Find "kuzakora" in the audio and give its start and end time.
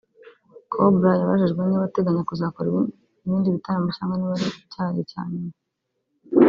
2.29-2.67